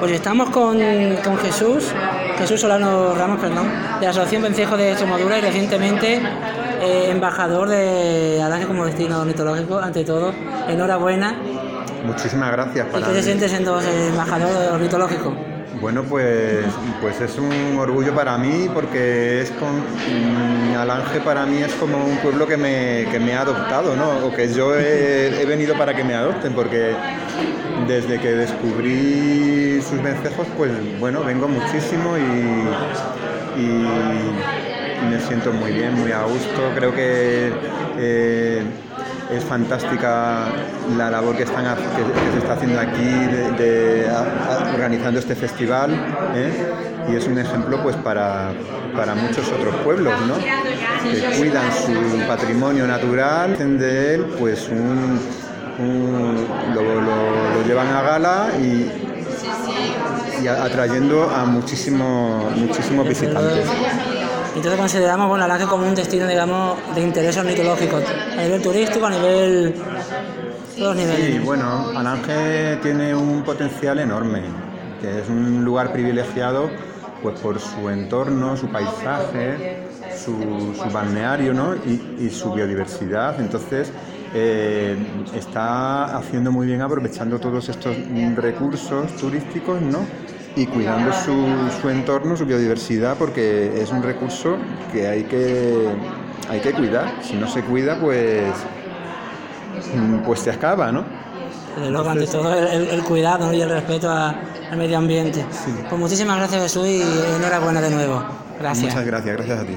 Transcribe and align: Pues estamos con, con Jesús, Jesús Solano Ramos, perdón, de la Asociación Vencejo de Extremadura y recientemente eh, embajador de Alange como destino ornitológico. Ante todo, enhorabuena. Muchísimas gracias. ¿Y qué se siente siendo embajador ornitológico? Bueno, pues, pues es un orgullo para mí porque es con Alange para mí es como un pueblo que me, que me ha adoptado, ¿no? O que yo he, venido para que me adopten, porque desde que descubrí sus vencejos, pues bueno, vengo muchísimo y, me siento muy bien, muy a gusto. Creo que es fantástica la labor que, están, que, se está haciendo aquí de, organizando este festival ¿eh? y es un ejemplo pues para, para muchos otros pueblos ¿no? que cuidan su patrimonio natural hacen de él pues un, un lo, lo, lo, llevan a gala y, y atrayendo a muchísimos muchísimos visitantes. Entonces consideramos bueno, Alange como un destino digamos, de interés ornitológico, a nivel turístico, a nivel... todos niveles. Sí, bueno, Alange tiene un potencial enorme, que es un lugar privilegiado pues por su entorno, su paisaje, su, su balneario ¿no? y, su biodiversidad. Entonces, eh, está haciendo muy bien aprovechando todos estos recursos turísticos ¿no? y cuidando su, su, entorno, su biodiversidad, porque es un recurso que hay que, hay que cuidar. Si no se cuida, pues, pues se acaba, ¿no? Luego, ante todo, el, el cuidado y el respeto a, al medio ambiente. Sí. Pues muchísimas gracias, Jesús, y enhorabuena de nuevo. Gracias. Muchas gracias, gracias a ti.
Pues 0.00 0.12
estamos 0.12 0.48
con, 0.48 0.78
con 1.22 1.36
Jesús, 1.38 1.92
Jesús 2.38 2.58
Solano 2.58 3.14
Ramos, 3.14 3.38
perdón, 3.38 3.68
de 4.00 4.06
la 4.06 4.10
Asociación 4.10 4.42
Vencejo 4.42 4.78
de 4.78 4.92
Extremadura 4.92 5.36
y 5.36 5.42
recientemente 5.42 6.22
eh, 6.80 7.10
embajador 7.10 7.68
de 7.68 8.40
Alange 8.42 8.66
como 8.66 8.86
destino 8.86 9.20
ornitológico. 9.20 9.78
Ante 9.78 10.02
todo, 10.02 10.32
enhorabuena. 10.68 11.36
Muchísimas 12.06 12.50
gracias. 12.50 12.86
¿Y 12.98 13.02
qué 13.02 13.12
se 13.12 13.22
siente 13.22 13.48
siendo 13.50 13.78
embajador 13.78 14.72
ornitológico? 14.72 15.34
Bueno, 15.78 16.02
pues, 16.02 16.64
pues 17.00 17.20
es 17.20 17.38
un 17.38 17.78
orgullo 17.78 18.14
para 18.14 18.36
mí 18.36 18.68
porque 18.74 19.42
es 19.42 19.50
con 19.52 19.82
Alange 20.76 21.20
para 21.20 21.46
mí 21.46 21.58
es 21.58 21.72
como 21.74 22.04
un 22.04 22.16
pueblo 22.18 22.46
que 22.46 22.56
me, 22.56 23.06
que 23.10 23.20
me 23.20 23.34
ha 23.34 23.42
adoptado, 23.42 23.94
¿no? 23.94 24.26
O 24.26 24.34
que 24.34 24.52
yo 24.52 24.74
he, 24.74 25.44
venido 25.46 25.76
para 25.78 25.94
que 25.94 26.02
me 26.02 26.14
adopten, 26.14 26.52
porque 26.54 26.94
desde 27.86 28.18
que 28.18 28.32
descubrí 28.32 29.80
sus 29.82 30.02
vencejos, 30.02 30.46
pues 30.56 30.72
bueno, 30.98 31.22
vengo 31.24 31.48
muchísimo 31.48 32.16
y, 32.18 32.20
me 35.10 35.18
siento 35.18 35.52
muy 35.52 35.72
bien, 35.72 35.94
muy 35.94 36.12
a 36.12 36.22
gusto. 36.24 36.72
Creo 36.74 36.94
que 36.94 37.50
es 39.32 39.44
fantástica 39.44 40.46
la 40.96 41.10
labor 41.10 41.36
que, 41.36 41.44
están, 41.44 41.64
que, 41.64 42.32
se 42.32 42.38
está 42.38 42.54
haciendo 42.54 42.80
aquí 42.80 43.04
de, 43.58 44.10
organizando 44.80 45.20
este 45.20 45.34
festival 45.34 45.90
¿eh? 46.34 46.50
y 47.10 47.14
es 47.14 47.26
un 47.26 47.38
ejemplo 47.38 47.82
pues 47.82 47.96
para, 47.96 48.52
para 48.96 49.14
muchos 49.14 49.46
otros 49.52 49.74
pueblos 49.84 50.14
¿no? 50.26 50.36
que 50.38 51.38
cuidan 51.38 51.70
su 51.70 52.26
patrimonio 52.26 52.86
natural 52.86 53.52
hacen 53.52 53.78
de 53.78 54.14
él 54.14 54.24
pues 54.38 54.68
un, 54.70 55.20
un 55.78 56.46
lo, 56.74 56.82
lo, 56.82 57.00
lo, 57.00 57.66
llevan 57.66 57.88
a 57.88 58.00
gala 58.00 58.48
y, 58.58 58.90
y 60.42 60.48
atrayendo 60.48 61.28
a 61.28 61.44
muchísimos 61.44 62.56
muchísimos 62.56 63.06
visitantes. 63.06 63.66
Entonces 64.56 64.80
consideramos 64.80 65.28
bueno, 65.28 65.44
Alange 65.44 65.66
como 65.66 65.86
un 65.86 65.94
destino 65.94 66.26
digamos, 66.26 66.78
de 66.94 67.02
interés 67.02 67.36
ornitológico, 67.36 67.96
a 67.96 68.42
nivel 68.42 68.62
turístico, 68.62 69.06
a 69.06 69.10
nivel... 69.10 69.74
todos 70.76 70.96
niveles. 70.96 71.26
Sí, 71.34 71.38
bueno, 71.38 71.90
Alange 71.96 72.78
tiene 72.82 73.14
un 73.14 73.42
potencial 73.42 74.00
enorme, 74.00 74.42
que 75.00 75.20
es 75.20 75.28
un 75.28 75.64
lugar 75.64 75.92
privilegiado 75.92 76.70
pues 77.22 77.38
por 77.40 77.58
su 77.60 77.88
entorno, 77.90 78.56
su 78.56 78.68
paisaje, 78.68 79.82
su, 80.16 80.74
su 80.74 80.90
balneario 80.90 81.52
¿no? 81.52 81.74
y, 81.74 82.30
su 82.30 82.52
biodiversidad. 82.52 83.40
Entonces, 83.40 83.92
eh, 84.34 84.96
está 85.34 86.16
haciendo 86.16 86.52
muy 86.52 86.66
bien 86.66 86.80
aprovechando 86.80 87.38
todos 87.38 87.68
estos 87.68 87.96
recursos 88.36 89.14
turísticos 89.16 89.80
¿no? 89.82 89.98
y 90.56 90.66
cuidando 90.66 91.12
su, 91.12 91.46
su, 91.80 91.88
entorno, 91.90 92.36
su 92.36 92.46
biodiversidad, 92.46 93.16
porque 93.16 93.82
es 93.82 93.90
un 93.90 94.02
recurso 94.02 94.56
que 94.92 95.06
hay 95.06 95.24
que, 95.24 95.88
hay 96.48 96.60
que 96.60 96.72
cuidar. 96.72 97.12
Si 97.22 97.34
no 97.34 97.48
se 97.48 97.62
cuida, 97.62 98.00
pues, 98.00 98.52
pues 100.24 100.40
se 100.40 100.50
acaba, 100.50 100.90
¿no? 100.92 101.04
Luego, 101.88 102.10
ante 102.10 102.26
todo, 102.26 102.52
el, 102.52 102.88
el 102.88 103.02
cuidado 103.04 103.52
y 103.52 103.60
el 103.60 103.70
respeto 103.70 104.10
a, 104.10 104.34
al 104.70 104.76
medio 104.76 104.98
ambiente. 104.98 105.44
Sí. 105.50 105.72
Pues 105.88 106.00
muchísimas 106.00 106.36
gracias, 106.36 106.62
Jesús, 106.62 106.86
y 106.86 107.02
enhorabuena 107.36 107.80
de 107.80 107.90
nuevo. 107.90 108.22
Gracias. 108.58 108.86
Muchas 108.86 109.06
gracias, 109.06 109.36
gracias 109.36 109.60
a 109.60 109.64
ti. 109.64 109.76